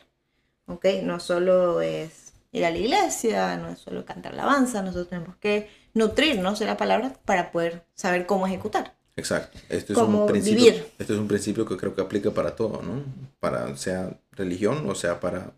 [0.67, 0.85] ¿ok?
[1.03, 5.69] No solo es ir a la iglesia, no es solo cantar alabanza, nosotros tenemos que
[5.93, 8.95] nutrirnos de la palabra para poder saber cómo ejecutar.
[9.17, 9.57] Exacto.
[9.69, 10.63] Este es Como un principio.
[10.65, 10.91] vivir.
[10.97, 13.03] Este es un principio que creo que aplica para todo, ¿no?
[13.39, 15.53] Para sea religión, o sea para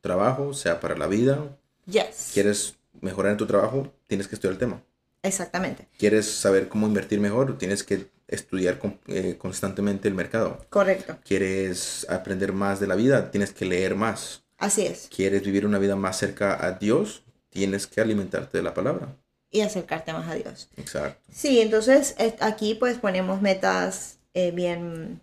[0.00, 1.38] trabajo, sea para la vida.
[1.86, 2.30] Yes.
[2.34, 3.92] ¿Quieres mejorar en tu trabajo?
[4.06, 4.82] Tienes que estudiar el tema.
[5.22, 5.86] Exactamente.
[5.98, 7.58] ¿Quieres saber cómo invertir mejor?
[7.58, 10.64] Tienes que estudiar con- eh, constantemente el mercado.
[10.70, 11.18] Correcto.
[11.24, 13.30] ¿Quieres aprender más de la vida?
[13.30, 14.44] Tienes que leer más.
[14.58, 15.08] Así es.
[15.14, 17.22] ¿Quieres vivir una vida más cerca a Dios?
[17.50, 19.16] Tienes que alimentarte de la palabra.
[19.50, 20.68] Y acercarte más a Dios.
[20.76, 21.20] Exacto.
[21.32, 25.20] Sí, entonces aquí pues ponemos metas eh, bien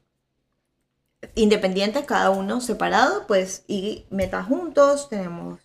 [1.35, 5.09] independientes, cada uno separado, pues, y metas juntos.
[5.09, 5.59] Tenemos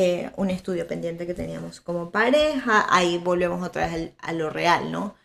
[0.00, 2.86] eh, un estudio pendiente que teníamos como pareja.
[2.88, 5.16] Ahí volvemos otra vez a lo real, ¿no?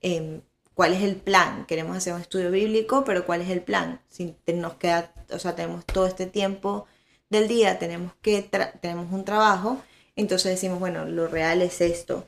[0.00, 0.40] Em,
[0.72, 1.66] ¿Cuál es el plan?
[1.66, 4.00] Queremos hacer un estudio bíblico, pero ¿cuál es el plan?
[4.08, 6.86] Si nos queda, o sea, tenemos todo este tiempo
[7.28, 8.40] del día, tenemos que
[8.80, 9.82] tenemos un trabajo,
[10.16, 12.26] entonces decimos, bueno, lo real es esto.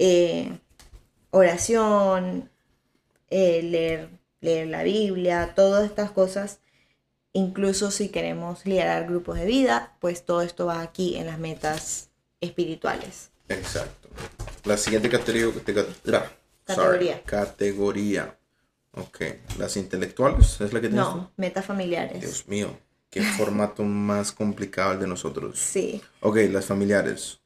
[0.00, 0.58] Eh,
[1.30, 2.50] oración,
[3.30, 4.08] eh, leer,
[4.40, 6.58] leer la Biblia, todas estas cosas.
[7.34, 12.10] Incluso si queremos liderar grupos de vida, pues todo esto va aquí en las metas
[12.40, 13.32] espirituales.
[13.48, 14.08] Exacto.
[14.64, 15.52] La siguiente categoría.
[16.64, 17.22] Categoría.
[17.24, 18.38] categoría.
[18.92, 19.20] Ok.
[19.58, 22.20] Las intelectuales, ¿es la que tienes No, metas familiares.
[22.20, 22.78] Dios mío.
[23.10, 25.58] Qué formato más complicado el de nosotros.
[25.58, 27.40] Sí, Ok, las familiares.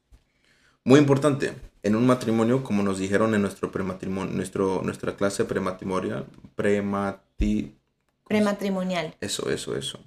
[0.83, 1.53] Muy importante.
[1.81, 6.25] En un matrimonio, como nos dijeron en nuestro prematrimonio, nuestro, nuestra clase prematrimonial,
[6.55, 7.75] premati,
[8.29, 9.13] prematrimonial.
[9.19, 9.99] eso, eso, eso.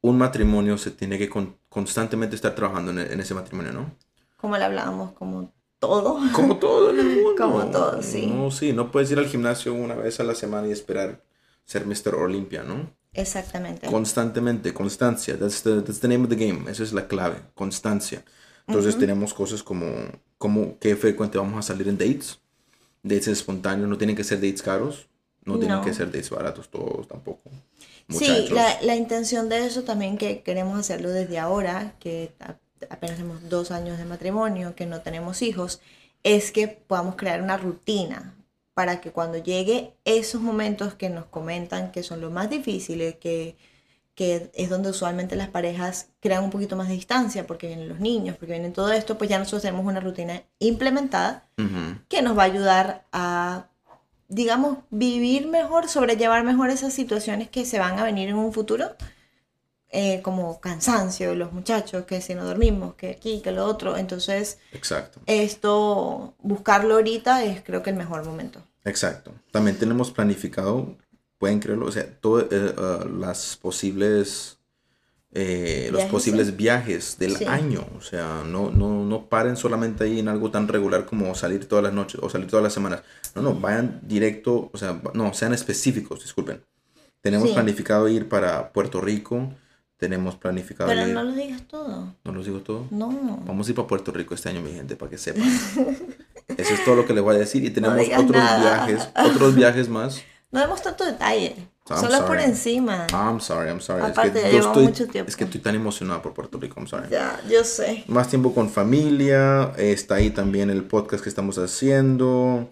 [0.00, 3.94] Un matrimonio se tiene que con- constantemente estar trabajando en, en ese matrimonio, ¿no?
[4.36, 6.18] Como le hablábamos, como todo.
[6.32, 7.34] Como todo en el mundo.
[7.42, 8.26] Como todo, sí.
[8.28, 11.22] No, sí, no puedes ir al gimnasio una vez a la semana y esperar
[11.64, 12.14] ser Mr.
[12.14, 12.94] Olympia, ¿no?
[13.12, 13.86] Exactamente.
[13.88, 15.38] Constantemente, constancia.
[15.38, 16.70] That's the, that's the name of the game.
[16.70, 18.24] Esa es la clave, constancia.
[18.68, 19.86] Entonces tenemos cosas como,
[20.38, 22.38] como qué frecuente vamos a salir en dates.
[23.02, 25.08] Dates espontáneos, no tienen que ser dates caros.
[25.46, 27.50] No tienen que ser dates baratos todos tampoco.
[28.08, 28.50] Sí, Muchachos.
[28.50, 32.32] la, la intención de eso también que queremos hacerlo desde ahora, que
[32.90, 35.80] apenas tenemos dos años de matrimonio, que no tenemos hijos,
[36.22, 38.34] es que podamos crear una rutina
[38.74, 43.56] para que cuando llegue esos momentos que nos comentan que son los más difíciles, que,
[44.14, 48.00] que es donde usualmente las parejas crean un poquito más de distancia, porque vienen los
[48.00, 51.48] niños, porque vienen todo esto, pues ya nosotros tenemos una rutina implementada
[52.08, 53.68] que nos va a ayudar a,
[54.28, 58.96] digamos, vivir mejor, sobrellevar mejor esas situaciones que se van a venir en un futuro,
[59.90, 63.96] eh, como cansancio los muchachos, que si no dormimos, que aquí, que lo otro.
[63.96, 65.20] Entonces, Exacto.
[65.26, 68.62] esto, buscarlo ahorita es creo que el mejor momento.
[68.84, 69.32] Exacto.
[69.52, 70.96] También tenemos planificado,
[71.38, 72.46] pueden creerlo, o sea, todas
[73.10, 74.58] las posibles
[75.38, 77.44] eh, los posibles viajes del Sí.
[77.44, 77.84] año.
[77.98, 81.82] O sea, no, no, no paren solamente ahí en algo tan regular como salir todas
[81.84, 83.02] las noches o salir todas las semanas.
[83.34, 86.62] No, no, vayan directo, o sea, no, sean específicos, disculpen.
[87.20, 87.54] Tenemos Sí.
[87.54, 89.52] planificado ir para Puerto Rico,
[89.98, 91.12] tenemos planificado Pero ir...
[91.14, 92.14] no lo digas todo.
[92.24, 92.86] ¿No los digo todo?
[92.90, 93.42] No.
[93.46, 95.42] Vamos a ir para Puerto Rico este año, mi gente, para que sepan.
[96.56, 97.62] Eso es todo lo que les voy a decir.
[97.64, 98.86] Y tenemos digas otros nada.
[98.86, 100.22] viajes, otros viajes más.
[100.50, 101.56] No demos tanto detalle.
[101.88, 103.06] I'm Solo por encima.
[103.12, 104.02] I'm sorry, I'm sorry.
[104.02, 105.28] Aparte, es que yo estoy, mucho tiempo.
[105.28, 107.08] es que estoy tan emocionado por Puerto Rico, I'm sorry.
[107.10, 108.04] Ya, yo sé.
[108.08, 112.68] Más tiempo con familia, está ahí también el podcast que estamos haciendo.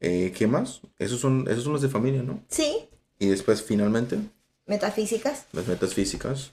[0.00, 0.80] Eh, ¿Qué más?
[0.98, 2.40] Esos son, esos son los de familia, ¿no?
[2.48, 4.18] Sí, Y después, finalmente,
[4.66, 5.46] metafísicas.
[5.52, 6.52] las metas físicas.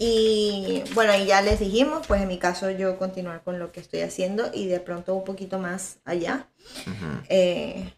[0.00, 3.80] Y bueno, y ya les dijimos, pues en mi caso yo continuar con lo que
[3.80, 6.46] estoy haciendo y de pronto un poquito más allá.
[7.28, 7.92] Eh,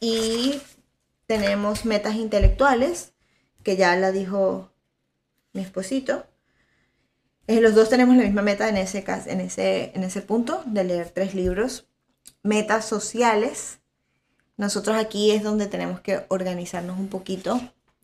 [0.00, 0.60] y
[1.28, 3.12] tenemos metas intelectuales,
[3.62, 4.72] que ya la dijo
[5.52, 6.26] mi esposito.
[7.46, 10.62] Eh, los dos tenemos la misma meta en ese, cas- en, ese, en ese punto,
[10.66, 11.86] de leer tres libros.
[12.42, 13.78] Metas sociales.
[14.56, 17.60] Nosotros aquí es donde tenemos que organizarnos un poquito.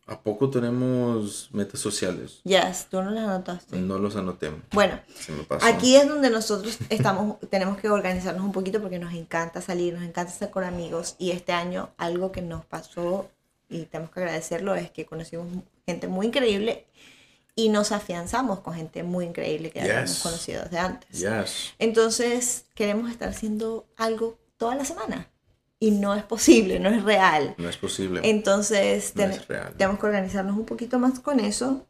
[0.06, 2.40] ¿A poco tenemos metas sociales?
[2.44, 3.76] Yes, tú no las anotaste.
[3.78, 4.50] No los anoté.
[4.72, 5.64] Bueno, Se me pasó.
[5.66, 10.02] Aquí es donde nosotros estamos, tenemos que organizarnos un poquito porque nos encanta salir, nos
[10.02, 13.30] encanta estar con amigos y este año algo que nos pasó
[13.70, 15.46] y tenemos que agradecerlo es que conocimos
[15.86, 16.84] gente muy increíble
[17.56, 20.22] y nos afianzamos con gente muy increíble que habíamos Yes.
[20.22, 21.18] conocido desde antes.
[21.18, 21.72] Yes.
[21.78, 25.28] Entonces queremos estar haciendo algo toda la semana
[25.86, 27.54] y no es posible, no es real.
[27.58, 28.20] No es posible.
[28.24, 29.74] Entonces No ten- es real.
[29.76, 31.86] tenemos que organizarnos un poquito más con eso.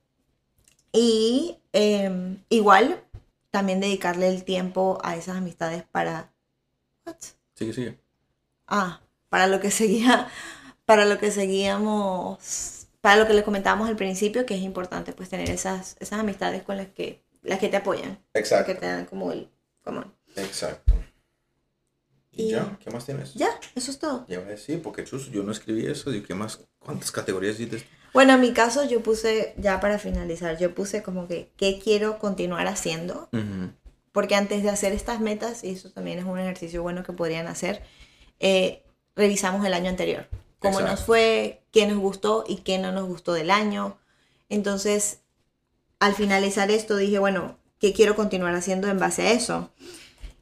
[0.92, 3.02] Y eh, igual
[3.50, 6.32] también dedicarle el tiempo a esas amistades para...
[7.06, 7.16] What?
[7.54, 7.98] Sigue, sigue.
[8.66, 10.28] Ah, para lo que seguía,
[10.86, 15.28] para lo que seguíamos, para lo que les comentábamos al principio, que es importante pues
[15.28, 19.04] tener esas, esas amistades con las que, las que te apoyan, las que te dan
[19.06, 19.48] como el...
[19.84, 20.02] Como,
[20.36, 20.94] Exacto.
[22.36, 22.78] ¿Y, Y- ya?
[22.82, 23.34] ¿Qué más tienes?
[23.34, 24.26] ya, eso es todo.
[24.28, 26.12] Ya voy a decir, porque chus, yo no escribí eso.
[26.12, 26.60] ¿Y qué más?
[26.78, 27.86] ¿Cuántas categorías hiciste?
[28.12, 32.18] Bueno, en mi caso yo puse, ya para finalizar, yo puse como que, ¿qué quiero
[32.18, 33.28] continuar haciendo?
[33.32, 33.72] Ujú.
[34.12, 37.48] Porque antes de hacer estas metas, y eso también es un ejercicio bueno que podrían
[37.48, 37.82] hacer,
[38.38, 38.84] eh,
[39.16, 40.28] revisamos el año anterior.
[40.60, 41.06] Cómo nos Exacto.
[41.06, 43.98] fue, qué nos gustó y qué no nos gustó del año.
[44.48, 45.20] Entonces,
[45.98, 49.72] al finalizar esto, dije, bueno, ¿qué quiero continuar haciendo en base a eso?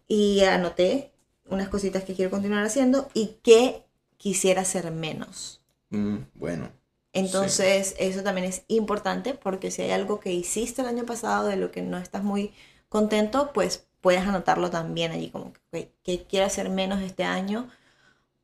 [0.06, 1.11] Y anoté
[1.48, 3.84] unas cositas que quiero continuar haciendo y qué
[4.16, 5.60] quisiera hacer menos.
[5.90, 6.70] Mm, bueno.
[7.12, 11.56] Entonces, eso también es importante porque si hay algo que hiciste el año pasado de
[11.56, 12.52] lo que no estás muy
[12.88, 17.68] contento, pues puedes anotarlo también allí como que, ¿qué quiero hacer menos este año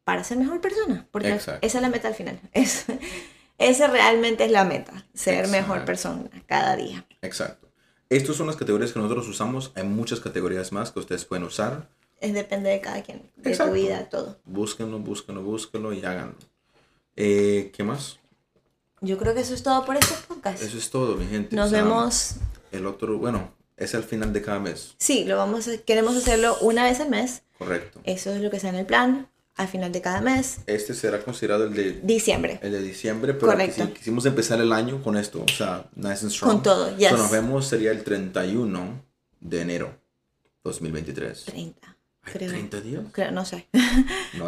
[0.05, 1.09] para ser mejor persona?
[1.11, 1.67] Porque Exacto.
[1.67, 2.41] esa es la meta al final.
[2.53, 2.87] Es,
[3.59, 7.05] esa realmente es la meta, ser mejor persona cada día.
[7.23, 7.69] Exacto.
[8.09, 9.73] Estas son las categorías que nosotros usamos.
[9.75, 11.89] Hay muchas categorías más que ustedes pueden usar.
[12.21, 13.73] Es depende de cada quien, de Exacto.
[13.73, 14.39] tu vida, todo.
[14.45, 16.35] Búsquenlo, búsquenlo, búsquenlo y háganlo.
[17.17, 18.19] Eh, ¿Qué más?
[19.01, 20.61] Yo creo que eso es todo por este podcast.
[20.63, 21.55] Eso es todo, mi gente.
[21.55, 22.35] Nos O sea, vemos.
[22.73, 24.95] El otro, bueno, es al final de cada mes.
[24.99, 27.43] Sí, lo vamos a- queremos hacerlo una vez al mes.
[27.59, 28.01] Correcto.
[28.05, 29.29] Eso es lo que está en el plan.
[29.57, 32.61] Al final de cada mes, Este será considerado el de, diciembre.
[32.63, 33.83] el de diciembre, pero Correcto.
[33.85, 35.43] quisi- quisimos empezar el año con esto.
[35.45, 36.53] O sea, nice and strong.
[36.53, 37.09] Con todo, yes.
[37.11, 39.03] So, nos vemos, sería el 31
[39.41, 39.97] de enero
[40.63, 41.45] 2023.
[41.47, 41.95] 30, ¿Hay
[42.33, 42.49] creo.
[42.51, 43.03] 30 días?
[43.13, 43.69] Creo, no sé.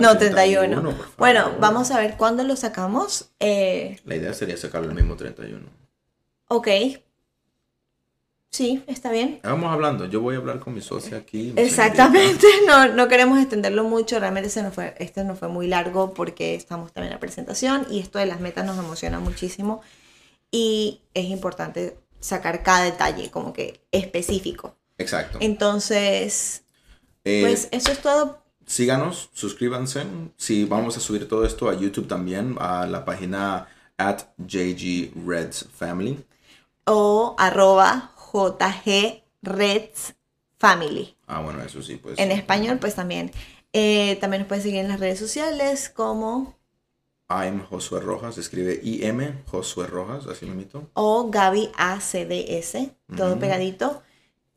[0.00, 0.82] No, 31.
[0.82, 1.06] por favor.
[1.18, 3.30] Bueno, vamos a ver cuándo lo sacamos.
[3.40, 5.66] Eh, La idea sería sacarlo el mismo 31.
[6.48, 6.68] ok.
[8.52, 9.38] Sí, está bien.
[9.44, 11.52] Vamos hablando, yo voy a hablar con mi socia aquí.
[11.54, 15.68] mi Exactamente, no, no queremos extenderlo mucho, realmente se nos fue, este no fue muy
[15.68, 19.82] largo porque estamos también en la presentación y esto de las metas nos emociona muchísimo
[20.50, 24.74] y es importante sacar cada detalle como que específico.
[24.98, 25.38] Exacto.
[25.40, 26.64] Entonces,
[27.38, 28.42] Eh, pues eso es todo.
[28.66, 30.04] síganos, suscríbanse.
[30.36, 35.66] Si vamos a subir todo esto a YouTube también, a la página at JG Reds
[35.76, 36.24] Family.
[36.86, 40.14] O arroba JG Reds
[40.58, 41.16] Family.
[41.26, 42.18] Ah, bueno, eso sí, pues.
[42.18, 43.30] En español, pues también.
[43.72, 46.56] Eh, también nos pueden seguir en las redes sociales como
[47.28, 50.90] I'm Josué Rojas, escribe IM Josué Rojas, así lo imito.
[50.94, 54.02] o Gaby ACDS, todo pegadito.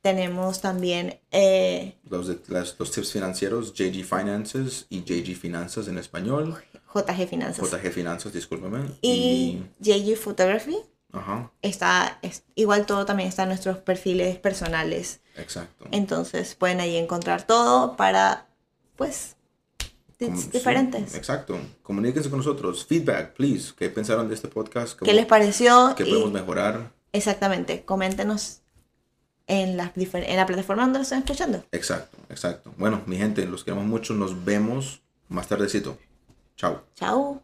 [0.04, 6.62] Tenemos también eh, Los, las- los tips financieros, JG Finances y JG Finanzas en español.
[6.94, 7.72] JG Finanzas.
[7.72, 8.82] JG Finanzas, discúlpame.
[9.02, 10.78] y JG Photography.
[11.14, 15.22] Ajá, Está, es- igual todo también está en nuestros perfiles personales.
[15.38, 15.86] exacto.
[15.92, 18.48] Entonces pueden ahí encontrar todo para,
[18.98, 19.38] pues,
[20.20, 21.16] sí, diferentes.
[21.16, 21.58] exacto.
[21.82, 22.86] Comuníquense con nosotros.
[22.86, 23.72] Feedback, please.
[23.78, 25.00] ¿Qué pensaron de este podcast?
[25.00, 25.94] ¿Qué les pareció?
[25.96, 26.92] ¿Qué Y- podemos mejorar?
[27.14, 28.60] Exactamente, coméntenos
[29.48, 31.64] en la, difer- en la plataforma donde lo están escuchando.
[31.72, 32.74] Exacto, exacto.
[32.78, 34.14] Bueno, mi gente, los queremos mucho.
[34.14, 35.98] Nos vemos más tardecito.
[36.56, 36.84] Chao.
[36.96, 37.43] Chao.